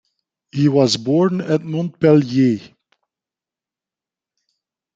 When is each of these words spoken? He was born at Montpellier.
He 0.51 0.67
was 0.67 0.97
born 0.97 1.41
at 1.41 1.61
Montpellier. 1.63 2.59